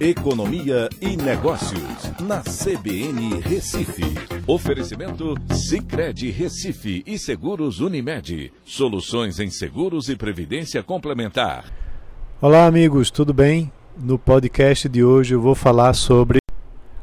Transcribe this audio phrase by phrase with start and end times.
[0.00, 4.02] Economia e Negócios, na CBN Recife.
[4.46, 8.50] Oferecimento Cicred Recife e Seguros Unimed.
[8.64, 11.66] Soluções em seguros e previdência complementar.
[12.40, 13.70] Olá, amigos, tudo bem?
[13.94, 16.38] No podcast de hoje eu vou falar sobre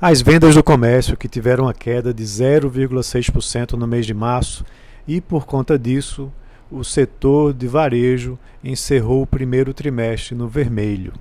[0.00, 4.64] as vendas do comércio que tiveram uma queda de 0,6% no mês de março
[5.08, 6.32] e, por conta disso,
[6.70, 11.12] o setor de varejo encerrou o primeiro trimestre no vermelho.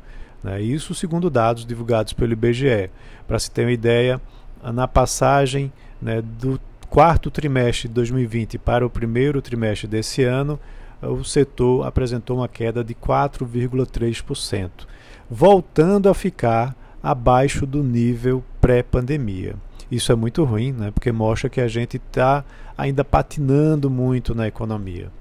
[0.44, 0.62] Né?
[0.62, 2.90] Isso segundo dados divulgados pelo IBGE.
[3.28, 4.20] Para se ter uma ideia,
[4.62, 5.72] na passagem
[6.02, 10.60] né, do quarto trimestre de 2020 para o primeiro trimestre desse ano,
[11.02, 14.70] o setor apresentou uma queda de 4,3%,
[15.30, 19.56] voltando a ficar abaixo do nível pré-pandemia.
[19.92, 22.46] Isso é muito ruim, né, porque mostra que a gente está
[22.78, 25.12] ainda patinando muito na economia.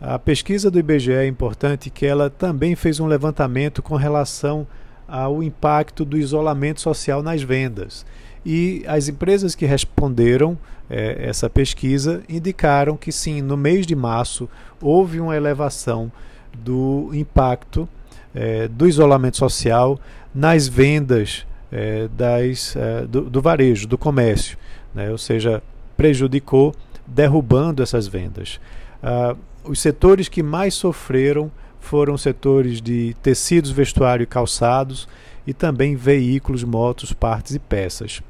[0.00, 4.66] A pesquisa do IBGE é importante que ela também fez um levantamento com relação
[5.06, 8.04] ao impacto do isolamento social nas vendas.
[8.44, 10.58] E as empresas que responderam
[10.90, 14.48] é, essa pesquisa indicaram que sim, no mês de março
[14.80, 16.12] houve uma elevação
[16.52, 17.88] do impacto
[18.34, 19.98] é, do isolamento social
[20.34, 24.58] nas vendas é, das, é, do, do, varejo, do comércio,
[24.94, 25.10] né?
[25.10, 25.62] ou seja,
[25.96, 26.74] prejudicou,
[27.06, 28.60] derrubando essas vendas.
[29.02, 35.08] Ah, os setores que mais sofreram foram setores de tecidos, vestuário e calçados
[35.46, 38.22] e também veículos, motos, partes e peças.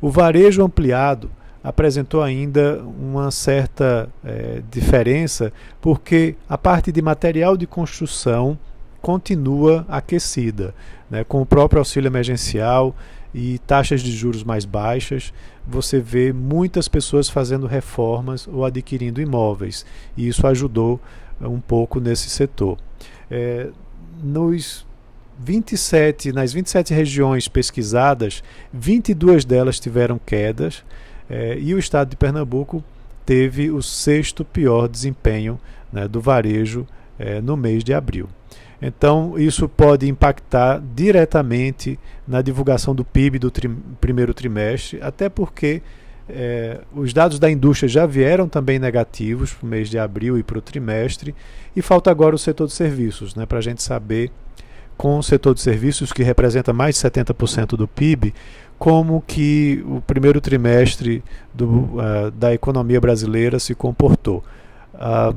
[0.00, 1.30] O varejo ampliado
[1.62, 8.58] apresentou ainda uma certa é, diferença porque a parte de material de construção
[9.00, 10.74] continua aquecida,
[11.10, 12.94] né, com o próprio auxílio emergencial
[13.34, 15.32] e taxas de juros mais baixas,
[15.66, 21.00] você vê muitas pessoas fazendo reformas ou adquirindo imóveis, e isso ajudou
[21.40, 22.76] eh, um pouco nesse setor.
[23.30, 23.68] É,
[24.22, 24.86] nos
[25.38, 30.84] 27, nas 27 regiões pesquisadas, 22 delas tiveram quedas,
[31.28, 32.82] é, e o estado de Pernambuco
[33.24, 35.58] teve o sexto pior desempenho
[35.92, 36.86] né, do varejo
[37.18, 38.28] é, no mês de abril.
[38.82, 43.68] Então, isso pode impactar diretamente na divulgação do PIB do tri
[44.00, 45.82] primeiro trimestre, até porque
[46.28, 50.42] é, os dados da indústria já vieram também negativos para o mês de abril e
[50.42, 51.34] para o trimestre,
[51.76, 54.30] e falta agora o setor de serviços, né, para a gente saber,
[54.96, 58.34] com o setor de serviços, que representa mais de 70% do PIB,
[58.78, 64.44] como que o primeiro trimestre do, uh, da economia brasileira se comportou.
[64.94, 65.36] Uh,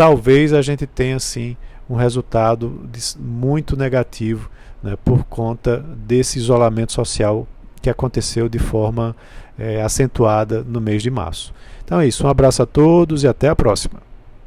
[0.00, 2.88] talvez a gente tenha, sim, um resultado
[3.18, 4.50] muito negativo
[4.82, 7.46] né, por conta desse isolamento social
[7.82, 9.14] que aconteceu de forma
[9.58, 11.52] é, acentuada no mês de março.
[11.84, 14.00] Então é isso, um abraço a todos e até a próxima.